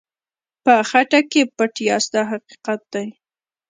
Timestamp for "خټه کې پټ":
0.89-1.73